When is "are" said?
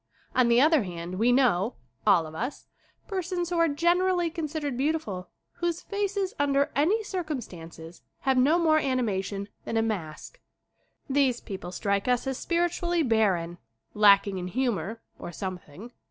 3.59-3.67